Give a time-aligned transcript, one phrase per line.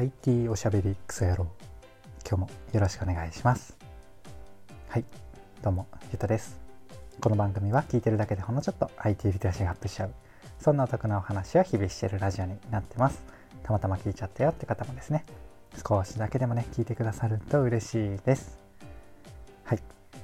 [0.00, 1.46] IT おしゃべりクソ野郎。
[2.26, 3.76] 今日もよろしくお願いします。
[4.88, 5.04] はい。
[5.60, 6.58] どうもゆうとです。
[7.20, 10.14] この番組は聞いてるだけでほんのちょっと IT リテラシーがアップしちゃう。
[10.58, 13.22] そんなお得なお話を日々してるラジオになってます。
[13.62, 15.26] たまたま聞いちゃったよって方もですね。
[15.86, 18.58] 少しだけでもね聞いてくださると嬉しいです。
[19.64, 19.80] はい。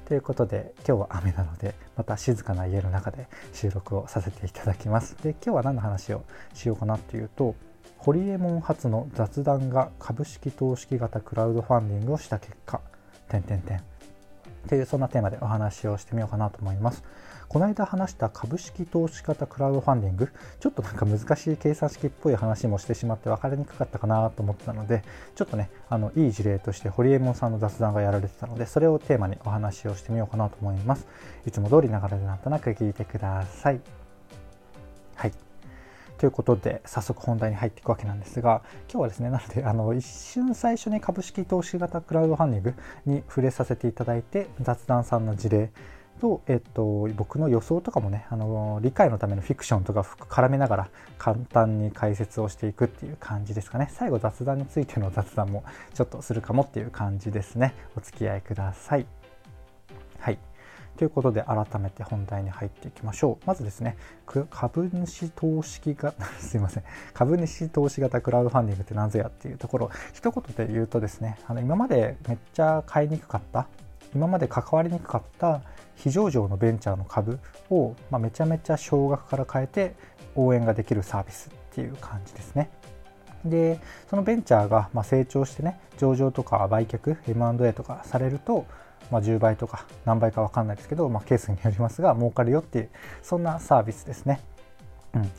[0.07, 5.19] ということで今日は雨なのでまた静かな家の中で収録をさせていただきます。
[5.23, 6.25] で今日は何の話を
[6.55, 7.55] しようかなっていうと
[7.99, 12.81] ホリエモン初の雑談が株式投資型クラウドファンディングをした結果
[13.29, 13.83] 点点点
[14.69, 17.05] というそんなテーマでお話をしてみようかなと思います。
[17.49, 20.29] この間話した株式投資型クラウドファンディング
[20.59, 25.05] ちょっとなんか難しい計算式っぽい話もしてしまって分かりにくかったかなと思ったので
[25.37, 31.07] ちょっとねあのいい事例としてホリエモンさんの雑談がやられてたのでそれをテーマにお話をしてみようかなと思います。
[31.47, 34.06] いつも通りながらでなんとなく聞いてください。
[36.19, 45.71] ということで早速本題に入っていくわけなんですが今日はですねなのであの一瞬最初に株式投資型クラウドファンディングに触れさせていただいて雑談さんの事例
[46.21, 53.91] と、えっと、僕の予想とかもねあの理解のためのフィクションとか絡めながら簡単に解説をしていくっていう感じですかね。
[53.93, 57.75] 最後雑談についての雑談もちょっとするかもっていう感じですね。
[57.97, 59.26] お付き合いください。
[60.97, 63.47] ということで改めて本題に入っていきましょう。
[63.47, 63.97] まずですね
[64.51, 66.85] 株主投資型 すいません。
[67.13, 69.91] 株主投資型クラウドファンディングって何ぞやっていうところ。
[70.13, 73.67] 一言で言うとですねあの今までめっちゃ買いにくかった
[74.15, 75.61] 今まで関わりにくかった
[75.95, 77.39] 非上場のベンチャーの株
[77.71, 79.95] を、まあ、めちゃめちゃ少額から変えて
[80.35, 82.71] 応援ができるサービスっていう感じですね。
[83.45, 88.67] でそのベンチャーがま成長してね上場とか売却 M&A とかされると、
[89.11, 92.91] まあ、10倍とか何倍か分かんないですけど、まあ、ケースによりますが儲かるよっていう
[93.23, 94.41] そんなサービスですね。
[95.15, 95.31] うん、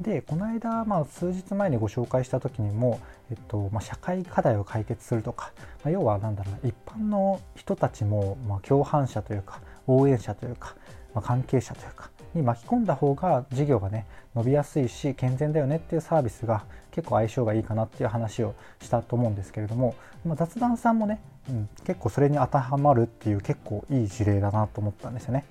[0.00, 3.00] でこの間、まあ、数日前にご紹介した時にも、
[3.30, 5.52] えっとまあ、社会課題を解決するとか、
[5.84, 10.74] まあ、要は何だろうな一般の人たちも、ま共犯者というか応援者というか、
[11.14, 19.94] まあ、関係者というかに巻き込んだ方が事業がね伸びやすいし健全だよねっていうサービスが結構相性がいいかなっていう話をしたと思うんですけれども、
[20.24, 25.44] まあ、雑談さんもね、うん、結構それに当てはまるっていう結構いい事例だなと思ったんですよね。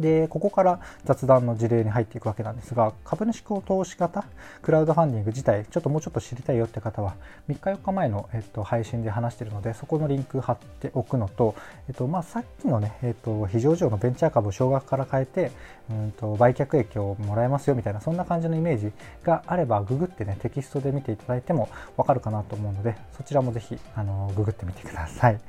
[0.00, 4.24] でここから雑談の事例に入っていくわけなんですが株主投資型
[4.62, 7.14] クラウドファンディング自体ちょっともうちょっと知りたいよって方は
[7.48, 11.54] 3日4日前の、えっと、配信で話しているのでそこのリンク貼っておくのと、
[11.88, 15.52] えっとまあ、さっきのね、えっと、非常上のベンチャー株を少額から変えて
[15.90, 25.40] うんと売却益をもらえますよみたいなそんな感じのイメージがあればググってねテキストで見ていただいてもわかるかなと思うのでそちらもぜひあのググってみてください。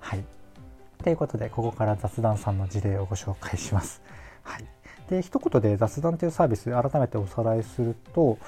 [0.00, 0.39] はい
[1.02, 4.02] ということでここから雑談さんの事例をご紹介します。
[4.42, 4.64] はい、
[5.08, 8.38] で一言で雑談というサービス改めておさらいすると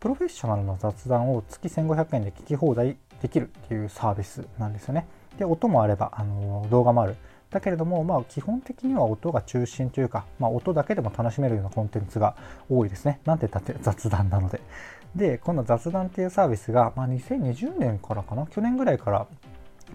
[0.00, 5.06] プロフェッショナルの雑談を月1500円で聞き放題できるっていうサービスなんですよね。
[5.38, 7.16] で音もあればあの動画もある。
[7.50, 12.36] だけれども、まあ、基本的には音が中心というか、まあ、音だけでも楽しめるようなコンテンツが
[12.68, 13.20] 多いですね。
[13.24, 14.60] なんて言ったって雑談なので。
[15.16, 18.46] で、この雑談っていうサービスが、まあ、2020年からかな？
[18.46, 19.26] 去年ぐらいから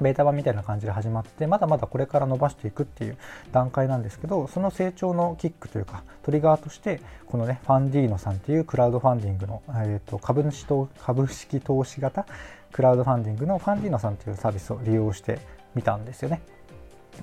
[0.02, 3.18] ベータ版みたいな感じで始まってまだまだこれから伸ばしていくっていう
[3.52, 12.26] 段階なんですけどその成長のキックというかトリガーとしてこのねファンディーノさんっていうクラウドファンディングの、えー、と株主と株式投資型
[12.72, 15.40] クラウドファンディングのファンディーノさんというサービスを利用して
[15.76, 16.42] みたんですよね。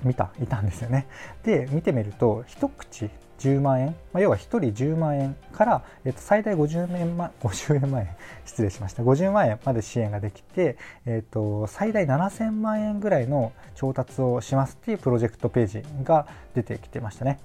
[0.03, 1.07] 見たいたんですよね。
[1.43, 3.09] で見てみると一口
[3.41, 8.09] 10万円、まあ、要は1人10万円から、えっと、最大50円,、ま、 50万円？
[8.45, 9.03] 失礼しました。
[9.03, 17.39] 50万円まで支援ができて、えっと、最大7000万円ぐらいの調達をしますっていうプロジェクトページが出てきてましたね。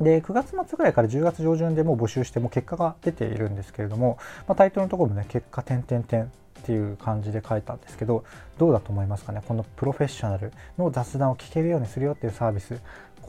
[0.00, 4.16] で9月末ぐらいから10月上旬でもう募集しても結果が出ているんですけれども、
[4.48, 6.26] まあ、タイトルのところもね結果点々点っ
[6.62, 8.24] ていう感じで書いたんですけど
[8.58, 9.42] どうだと思いますかね？
[9.46, 12.80] このプロフェッショナルの雑談を聞けるようにするよっていうサービス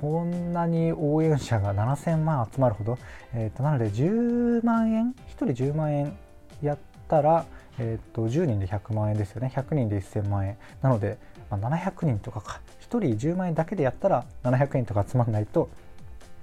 [0.02, 2.98] こんなに応援者が7000万集まるほど、
[3.36, 6.18] えー、となので10万円1人10万円
[6.64, 7.46] やったら、
[7.78, 9.52] えー、と10人で100万円ですよね。
[9.56, 10.58] 100人で1000万円。
[10.82, 11.20] なので、
[11.52, 12.62] まあ、700人とかか。
[12.90, 15.70] 1人10万円だけでやったら700円とか集まらないと、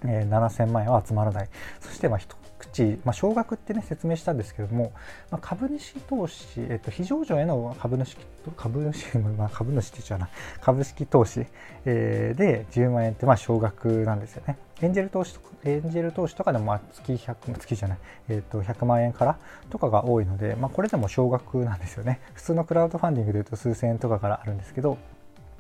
[0.05, 1.49] えー、7000万円は集まらない。
[1.81, 2.19] そしてまあ
[2.73, 4.93] 口、まあ、少額ってね説明したんですけども、
[5.31, 8.17] まあ、株主投資、えっと、非上場への株主
[8.56, 10.29] 株主、まあ、株主って言っちゃうな
[10.61, 11.47] 株式投資、
[11.85, 14.56] えー、で10万円ってまあ少額なんですよね。
[14.81, 17.99] エンジェル投資とかエンジェル投資とかでもまあ月100月じゃない、
[18.29, 19.38] えー、と100万円から
[19.70, 22.20] とかが多いので、まあ、これでも少額なんですよね。
[22.35, 24.99] 普通のクラウドファンディングでいうと数千円とかからあるんですけど、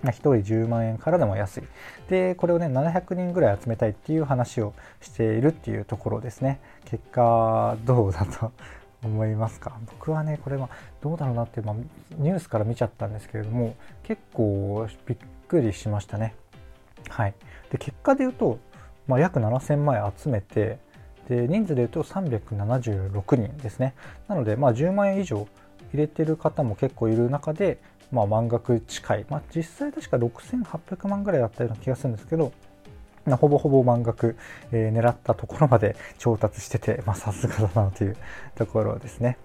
[0.04, 1.62] 1人10万円からでも安い。
[2.08, 6.60] で、これをね、700人ぐらい集めたいっていう話をしているっていうところですね。
[6.84, 8.52] 結果、どうだと
[9.04, 9.78] 思いますか？
[9.86, 10.68] 僕はねこれは
[11.00, 11.76] どうだろうなって、まあ、
[12.16, 16.34] ニュースから見ちゃったんですけれども結構びっくりしましたね。
[17.08, 17.34] はい、
[17.70, 18.58] で結果で言うと、
[19.06, 20.78] まあ、約7000万円集めて
[21.28, 23.94] で人数でいうと376人ですね
[24.26, 25.46] なのでまあ10万円以上
[25.92, 27.78] 入れてる方も結構いる中で、
[28.10, 32.52] まあ、満額近い、まあ、実際確か6800万ぐらいだったような気がするんですけど
[33.36, 34.36] ほぼほぼ満額、
[34.72, 38.16] えー、狙ったところまで調達しててさすがだなという
[38.54, 39.36] ところですね。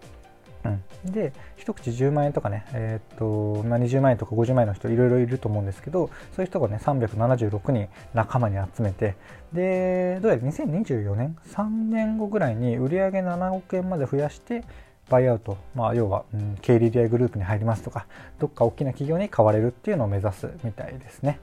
[0.65, 9.15] うん、で一口10万円とかね、えー、っとまあ、20万円とか50万円の人いろいろいると思うんですけどそういう人がね376人仲間に集めて
[9.51, 14.63] でどうやら2024年3年後ぐらいに売上7億円まで増やして
[15.09, 18.07] バイアウト、まあ、要は、うん、経理 DI グループに入りますとか
[18.39, 21.39] どっか大きな企業に買われるっていうのを目指すみたいですね。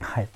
[0.00, 0.28] はい、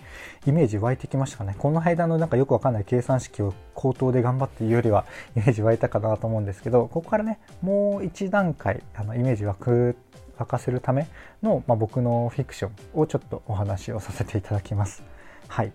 [0.46, 1.55] イメージ湧いてきましたかね。
[1.58, 5.06] この間のなんかよくわかんない計算式を口頭で頑張って言うよりは
[5.37, 9.96] イメージ湧いたかなと思うんですけど、ここからね、もう一段階あのイメージ湧く
[10.38, 11.08] 沸かせるため
[11.43, 15.02] の、まあ、僕のフィクションをちょっとお話をさせていただきます。
[15.49, 15.73] はい。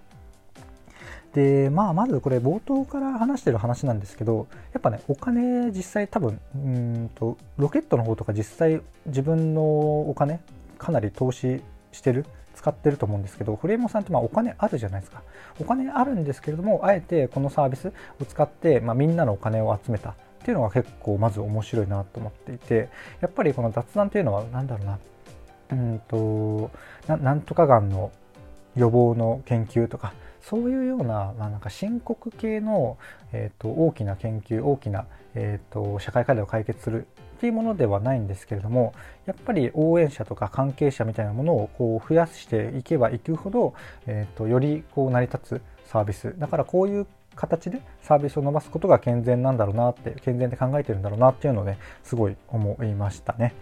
[1.34, 10.40] でまあまずこれ冒頭から話してる話なんですけどやっぱねお金実際多分うんとロケットの方とか実際自分のお金
[10.78, 11.62] かなり投資
[11.92, 15.22] してる使ってると思うんですけどフレームさんってまあお金あるじゃないですか。
[15.60, 20.16] お金あるんですけれどもあえてこのサービスを使って、まあ、みんなのお金を集めた。
[20.40, 22.88] っていうのが結構まず面白いなと思っていて
[23.20, 25.00] やっぱりこの雑談というのは何だろうな。
[25.72, 26.72] うんと
[27.08, 28.12] なんとかがんの
[28.80, 32.98] 予防の研究とかそういうような,、まあ、なんか深刻系の、
[33.34, 35.06] えーと、大きな研究大きな、
[35.36, 38.94] えーと社会課題を解決するっていうものではないんですけれども
[39.26, 43.74] やっぱり応援者とか関係者みたいなものをこう増やしていけばいくほど、
[44.08, 53.54] えーと、よりこう成り立つサービスだからこういう形でサービスを伸ばすことが健全なんだろうなって健全で考えてるんだろうなっていうので、ね、すごい思いましたね。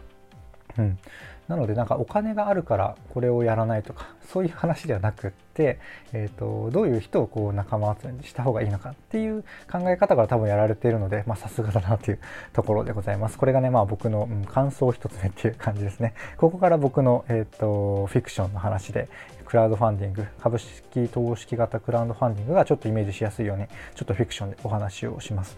[0.80, 0.98] うん、
[1.47, 5.79] なのでなんかお金があるからこれをやらないとか そういう話ではなくって、
[6.11, 12.19] えーと、どういう人をこう仲間集めにした方がいいのかっていう考え方から多分やられているのでまあさすがだなという
[12.51, 13.38] ところでございます。
[13.38, 16.13] これがねまあ僕の、うん、感想一つ目っていう感じですね。
[16.38, 19.07] ここから僕の、えーと、フィクションの話で
[19.45, 25.57] クラウドファンディング株式投資型クラウドファンディングがちょっとイメージしやすいようにちょっとフィクションでお話をします。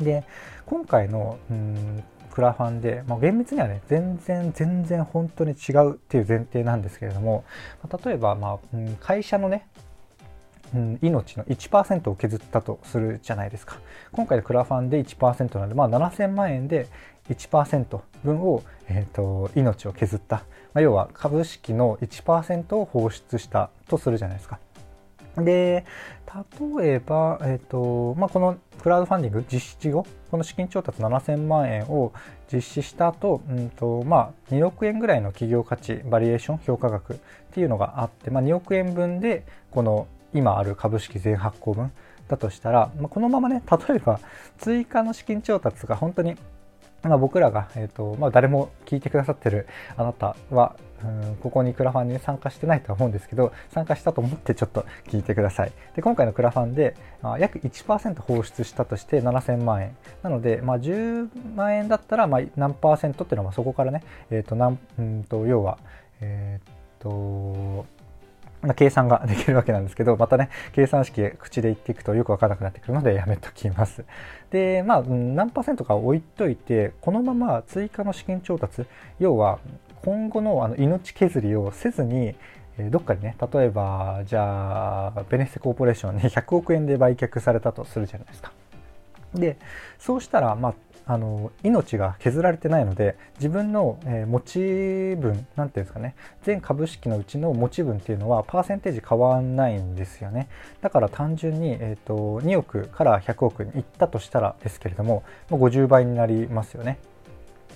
[0.00, 0.24] で
[0.64, 2.02] 今回のうん
[2.32, 7.44] クラファンで、まあ、厳密にはね全然全然本当に違うっていう前提なんですけれども、
[7.82, 9.68] まあ、例えば、まあうん、会社のね
[10.74, 13.78] うん、命の1%を削ったとするじゃないですか。
[14.10, 16.88] 今回のクラファンで1%なので、まあ、7000万円で
[17.28, 20.36] 1%分を、えーと、命を削った、
[20.72, 24.58] まあ、要は株式の1%を放出したとするじゃないですか。
[25.36, 25.84] で
[26.78, 32.12] 例えば、えーとまあ、このクラウドファンディング実施後この資金調達7000万円を
[32.52, 37.16] 実施した後、うんとまあ、2億円ぐらいの企業価値バリエーション評価額っ
[37.54, 41.92] ていうのがあって、まあ、2億円分でこの今ある株式全発行分
[42.26, 44.18] だとしたら、まあ、このままね例えば
[44.58, 46.34] 追加の資金調達が本当に
[47.02, 49.66] まあ、僕らが、えーとまあ、誰も聞いてくださってる
[49.96, 55.72] あなたはうんここにクラファンに参加してないとは思うんですけど参加したと思ってちょっと聞いてください。
[55.96, 59.96] で今回のクラファンで、まあ、約1%放出したとして7000万円。
[60.22, 65.78] なので、まあ、10万円だったらまあ何パーセントっていうのはそこからね、えーとなんうんと要は
[66.20, 67.84] えっ、と
[68.62, 74.04] ま計算ができるわけなんですけど、またね、計算式口で言っていくとよくわからなくなってくるのでやめときます。
[74.50, 78.86] で、まあ、何パーセントか置いといて、このまま追加の資金調達、
[79.18, 79.58] 要は
[80.04, 82.34] 今後のあの命削りをせずに、
[82.90, 88.52] どっかにね、例えば、じゃあ、ベネッセコーポレーションに 100億円で売却されたとするじゃないですか。
[89.34, 89.56] で、
[89.98, 90.74] そうしたら、まあ、
[91.06, 100.48] あの命が削られてないので自分の、えー、持ち分なんていうんですかね全株式のうちの持ち分っていうのはパーセンテージ変わんないんですよね。
[100.80, 106.98] だから単純に、えーと、2億から100億にいったとしたらですけれどももう50倍になりますよね。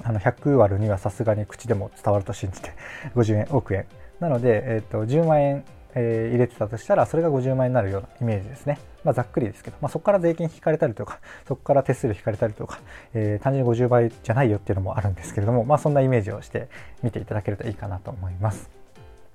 [0.03, 2.73] あの100割るにはさすがに口でも伝わると信じて
[3.15, 3.87] 50円億円。
[4.21, 5.65] なので、えーと、10万円、
[5.97, 12.81] えー、入れてたとしたらそれが50万円になるようなイメージですねまあ、ざっくりですけど、まあ、そこから税金引かれたりとか、 そこから手数料引かれたりとか、
[13.15, 16.69] えー、単純に50倍じゃないよっていうのもあるんですけれども、まあ、そんなイメージをして
[17.05, 18.69] 見ていただけるといいかなと思います。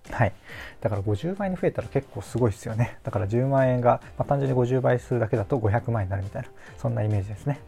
[0.10, 0.34] はい。
[0.82, 2.98] だから50倍に増えたら結構すごいですよね。
[3.04, 7.62] だから10万円が、まあ、単純に50倍するだけだと500万円になるみたいな、そんなイメージですね。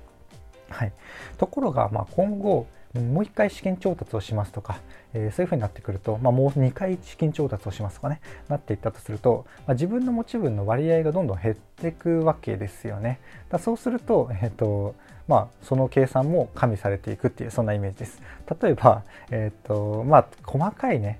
[0.69, 0.91] はい。
[1.37, 4.79] ところが、まあ、今後、もう1回資金調達をしますとか、
[5.13, 13.19] えー、そういうふうになってくると、まあ、もう2回資金調達をしますとかねなっていったとすると、まあ、自分の持ち分の割合がどんどん減っていくわけですよね。
[13.49, 14.93] だそうすると,、えーと
[15.27, 18.21] まあ、その計算も加味されていくっていうそんなイメージです
[18.61, 21.19] 例えば、えっ、ー、とまあ、細かいね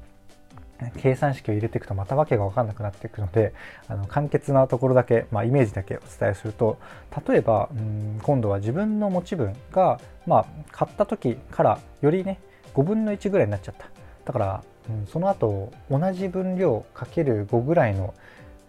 [0.98, 3.54] 計算式を入れていくとまた訳が分かんなくなっていくので
[3.88, 6.80] あの簡潔なところだけ、まあ、イメージだけお伝えすると
[7.28, 12.40] 例えばうん今度は自分の持ち分が、まあ、買った時からよりね
[12.74, 13.88] 5分の1ぐらいになっちゃった。
[14.26, 18.14] だから、うん、その後同じ分量かける5ぐらいの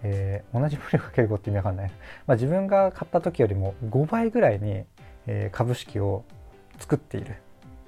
[0.06, 1.90] えー、同じ分量かける5って意味わかんない、
[2.26, 4.85] まあ、自分が買った時よりも5倍ぐらいに、
[5.26, 6.25] えー、株式を
[6.78, 7.37] 作っている、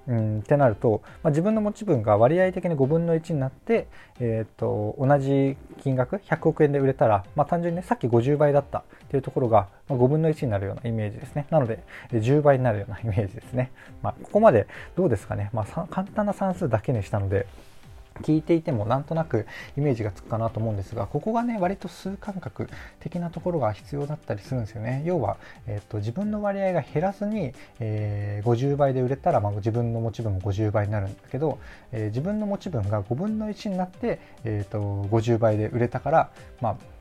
[0.08, 3.88] うん、ってなると、まあ、自分の持ち分が割合的に5分の1になって、
[4.20, 11.46] えーと、同じ金額100億円で売れたら、まあ、単純にねさっき50倍だったっていうところが5分の1になるようなイメージですね。
[11.50, 11.82] なので
[12.12, 13.72] 10倍になるようなイメージですね、
[14.02, 17.46] まあ、ここまでどうですかね、まあ、簡単な算数だけにしたので
[18.22, 19.46] 聞いていてもなんとなく
[19.76, 22.68] イメージがつくかなと思うんですがここがね割と数感覚
[23.00, 25.02] 的なところが必要だったりするんですよね。
[25.04, 31.58] 要は、えっと、自分の割合が減らずに、えー、50倍で売れたら、まあ、自分の持ち分も50倍になるんだけど、
[31.92, 34.78] えー、自分の持ち分が5分の1になって、えーと、
[35.10, 36.30] 50倍で売れたから
[36.60, 36.95] まあ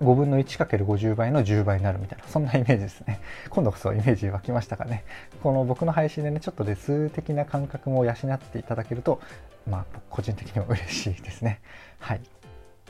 [0.00, 3.20] 5分の 1×50 倍の10倍になるみたいな、そんなイメージですね。
[3.50, 5.04] 今度こそイメージ湧きましたかね。
[5.42, 9.20] この僕の配信でね、ちょっとで数的な感覚も養っていただけると、
[9.68, 11.60] まあ、個人的にも嬉しいですね。
[11.98, 12.20] はい。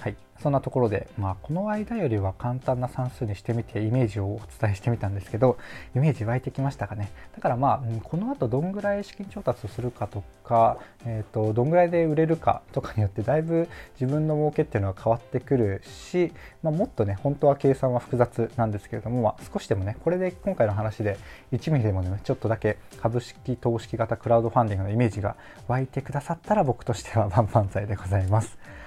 [0.00, 5.58] はい、そんなところで、まあ、この間よりは簡単な算数にしてみてイメージをお伝えしてみたんですけど
[5.94, 13.68] イメージ湧いてきましたかねだからまあこの後どんぐらい資金調達をするかとか、えーと、どんぐらいで売れるかとかによってだいぶ
[14.00, 21.18] 自分の儲けっていうのは変わってくるし、まあ、もっとね本当は計算は複雑なんですけれども、まあ、少しでもねこれで今回の話で
[21.52, 25.36] 1ミリでもねちょっとだけ株式投資型クラウドファンディングのイメージが
[25.68, 28.79] 湧いてくださったら僕としては万々歳でございます。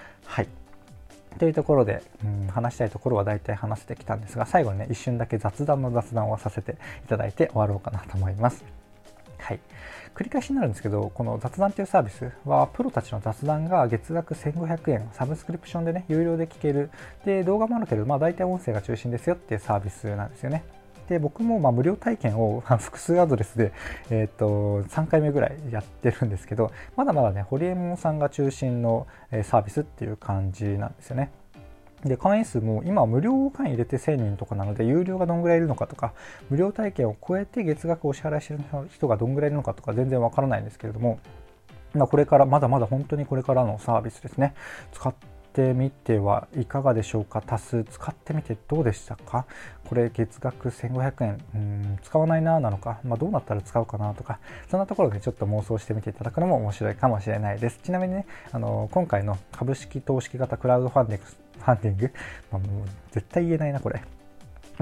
[1.34, 6.74] はいというところで、うん、話したいところは大体話せてきたんですが最後にね一瞬だけ雑談の雑談をさせて
[7.04, 8.64] いただいて終わろうかなと思います。
[9.40, 9.60] はい、
[10.16, 16.90] 繰り返しになるんですけどこの雑談というサービスはプロたちの雑談が月額1500円サブスクリプションでね有料で聞ける
[17.26, 20.64] で動画もあるけど、まあ、大体音声が中心ですよっていうサービスなんですよね。
[21.10, 23.72] で僕もま無料体験を 複数アドレスで、
[24.10, 29.08] えー、と3回目ぐらいやってるんですけどまだまだねホリエモンさんが中心の
[29.44, 31.32] サービスっていう感じなんですよね。
[32.04, 36.14] で会員数も今無料会員入れて1000人とかなので有料がどんぐらいいるのかとか
[36.50, 38.60] 無料体験を超えて月額お支払いしてる
[38.92, 41.20] 人がどんぐらいいるのかとか全然わからないんですけれども
[41.94, 44.54] まこれからまだまだ本当にこれからのサービスですね
[44.92, 45.14] 使っ
[45.54, 47.42] てみてはいかがでしょうか？
[47.42, 49.46] 多数使ってみてどうでしたか？
[49.86, 51.46] これ月額1500円。
[51.56, 57.80] うん使わないななのか、まあ、どうなったら使うかなとかそんなところでちょっと妄想してみていただくのも面白いかもしれないです。
[57.84, 62.12] ちなみにねあの今回の株式投資型クラウドファンディングファンディング、
[62.52, 64.02] まあ、もう絶対言えないなこれ。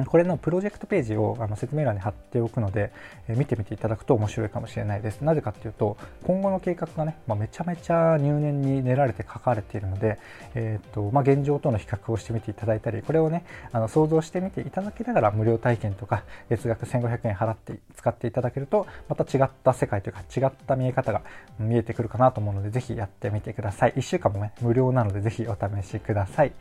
[0.06, 2.92] これのプロジェクトページをあの説明欄に貼っておくので、
[3.28, 5.22] え見てみていただくと面白いかもしれないです。
[5.22, 10.18] なぜかっていうと、今後の計画がね、まあ、めちゃめちゃ入念に練られて書かれているので、
[10.56, 21.22] えーとまあ、現状との比較をしてみていただいたり、これをね、あの想像してみていただきながら無料体験とか月額1500円払って使っていただけると、また違った世界というか違った見え方が
[21.60, 23.94] 見えてくるかなと思うので、ぜひやってみてください。
[23.94, 26.54] 1週間もね、無料なのでぜひお試しください。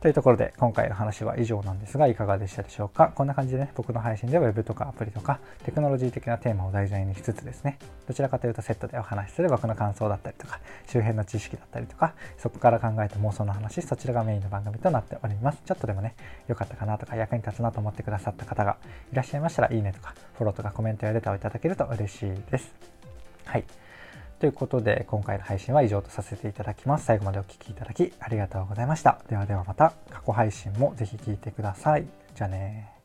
[0.00, 3.12] というところで今回の話は以上なんですがいかがでしたでしょうか？
[3.14, 7.78] こんな感じでね僕の配信では Web とかアプリとかテクノロジー的なテーマを題材にしつつですね。
[8.06, 15.58] どちらかというとセットでお話しする僕の感想だったりとか周辺の知識だったりとかそこから考えた妄想の話そちらがメインの番組となっております。
[15.64, 16.14] ちょっとでもね
[16.46, 18.76] 良かったかなとか役に立つなと思ってくださった方が
[19.12, 22.72] いらっしゃいましたらいいねとかフォローとかコメントやレターをいただけると嬉しいです。
[23.46, 23.64] はい。
[24.38, 27.06] ということで、今回の配信は以上とさせていただきます。
[27.06, 29.18] 最後までお聴きいただきありがとうございました。
[29.28, 32.06] ではではまた過去配信もぜひ聴いてください。
[32.34, 32.95] じゃあね